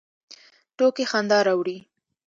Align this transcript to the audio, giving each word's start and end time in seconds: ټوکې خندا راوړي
ټوکې 0.77 1.05
خندا 1.11 1.39
راوړي 1.47 1.77